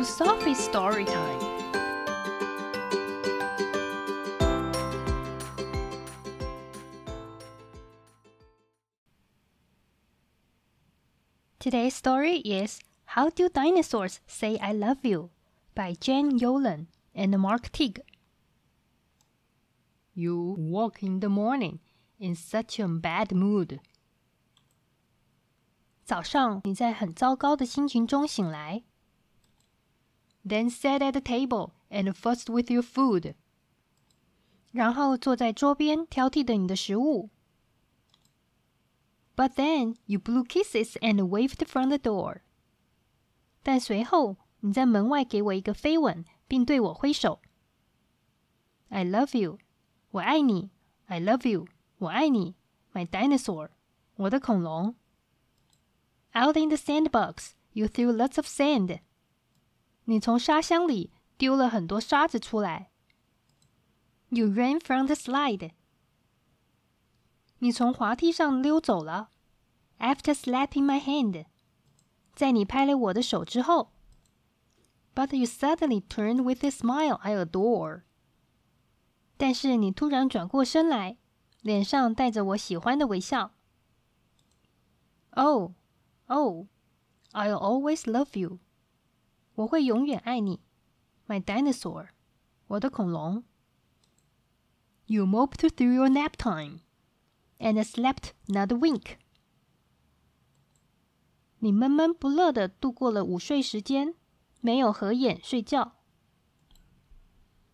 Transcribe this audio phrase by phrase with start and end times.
[0.00, 1.40] to Sophie's story time.
[11.58, 15.30] Today's story is How Do Dinosaurs Say I Love You
[15.74, 18.00] by Jen Yolen and Mark Tigg.
[20.14, 21.80] You woke in the morning
[22.18, 23.80] in such a bad mood.
[26.04, 28.84] 早上你在很糟糕的心情中醒来。
[30.46, 33.34] Then sat at the table and fussed with your food.
[34.72, 37.30] 然后坐在桌边挑剔着你的食物。
[39.34, 42.42] But then you blew kisses and waved from the door.
[43.62, 47.40] 但随后你在门外给我一个飞吻，并对我挥手。
[48.88, 49.58] I love you，
[50.12, 50.70] 我爱你。
[51.06, 51.66] I love you，
[51.98, 52.54] 我爱你。
[52.92, 53.70] My dinosaur，
[54.14, 54.94] 我的恐龙。
[56.34, 59.00] Out in the sandbox, you threw lots of sand.
[60.04, 62.90] 你从沙箱里丢了很多沙子出来。
[64.28, 65.72] You ran from the slide.
[67.58, 69.30] 你从滑梯上溜走了。
[69.98, 71.46] After slapping my hand.
[72.34, 73.92] 在你拍了我的手之后。
[75.14, 78.02] But you suddenly turned with a smile I adore.
[79.38, 81.16] 但是你突然转过身来，
[81.62, 83.52] 脸上带着我喜欢的微笑。
[85.30, 85.72] Oh,
[86.26, 86.66] oh,
[87.32, 88.58] I'll always love you.
[89.54, 90.60] 我会永远爱你，
[91.26, 92.08] My dinosaur，
[92.66, 93.44] 我的恐龙。
[95.06, 96.80] You moped through your nap time
[97.58, 99.16] and slept not a wink.
[101.58, 104.14] 你闷闷不乐的度过了午睡时间，
[104.60, 105.92] 没有合眼睡觉。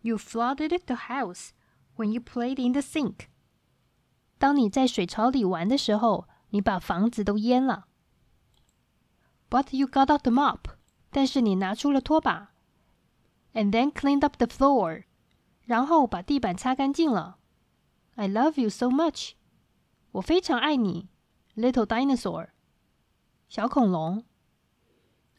[0.03, 1.51] You flooded the house
[1.97, 3.27] when you played in the sink.
[4.39, 7.89] 当你在水槽里玩的时候，你把房子都淹了。
[9.48, 10.76] But you got out the mop.
[11.17, 12.53] 但是你拿出了拖把，
[13.53, 15.05] and then cleaned up the floor，
[15.65, 17.38] 然后把地板擦干净了。
[18.15, 19.33] I love you so much，
[20.12, 21.09] 我非常爱你，
[21.55, 22.49] little dinosaur，
[23.49, 24.25] 小恐龙。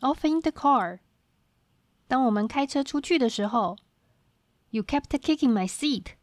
[0.01, 0.99] Off in the car，
[2.07, 3.77] 当我们开车出去的时候，
[4.69, 6.13] You kept kicking my seat，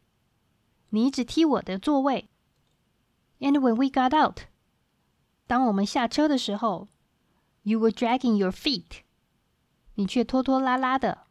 [0.89, 2.29] 你一直踢我的座位。
[3.39, 4.41] And when we got out，
[5.47, 6.89] 当我们下车的时候，
[7.63, 9.01] You were dragging your feet。
[9.95, 11.27] 你却拖拖拉拉的。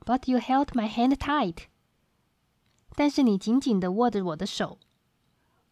[0.00, 1.66] But you held my hand tight。
[2.94, 4.78] 但是你紧紧的握着我的手。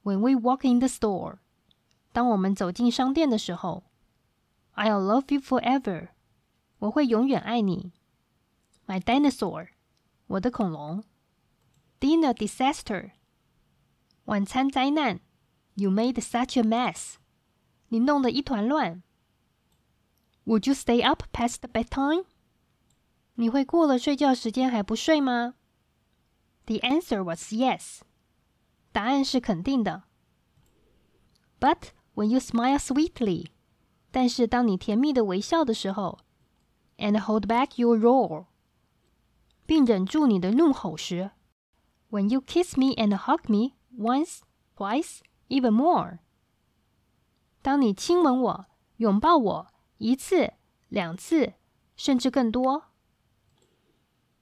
[0.02, 1.38] When we walk in the store，
[2.12, 3.84] 当我们走进商店的时候，
[4.74, 6.08] I'll love you forever。
[6.78, 7.92] 我会永远爱你。
[8.86, 9.68] My dinosaur，
[10.26, 11.04] 我的恐龙。
[12.00, 13.10] Dinner disaster，
[14.24, 15.20] 晚餐灾难。
[15.74, 17.16] You made such a mess，
[17.88, 19.02] 你弄得一团乱。
[20.44, 22.24] would you stay up past the bedtime?
[23.34, 25.54] 你会过了睡觉时间还不睡吗？
[26.66, 28.00] The answer was yes.
[28.92, 30.04] 答案是肯定的。
[31.58, 33.46] But when you smile sweetly，
[34.10, 36.18] 但是当你甜蜜的微笑的时候，
[36.98, 38.46] and hold back your roar，
[39.66, 41.30] 并忍住你的怒吼时，
[42.10, 44.40] when you kiss me and hug me once,
[44.76, 46.18] twice, even more，
[47.62, 48.66] 当你亲吻我、
[48.96, 49.66] 拥抱我。
[49.98, 50.54] 一次、
[50.88, 51.54] 两次，
[51.96, 52.84] 甚至更多。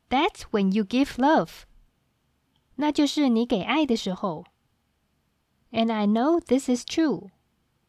[0.09, 1.62] That's when you give love，
[2.77, 4.45] 那就是你给爱的时候。
[5.71, 7.31] And I know this is true，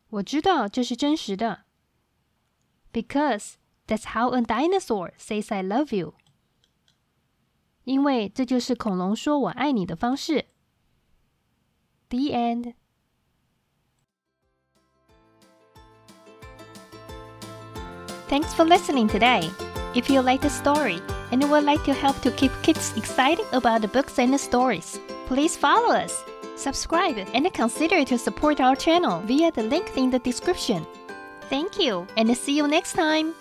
[0.10, 1.66] 我知道这是真实的。
[2.92, 3.54] Because
[3.88, 6.16] that's how a dinosaur says I love you，
[7.84, 10.48] 因为这就是恐龙说我爱你的方式。
[12.10, 12.74] The end。
[18.27, 19.51] Thanks for listening today.
[19.95, 23.83] If you like the story and would like to help to keep kids excited about
[23.83, 26.25] the books and the stories, please follow us,
[26.57, 30.87] subscribe, and consider to support our channel via the link in the description.
[31.51, 33.35] Thank you, and see you next time!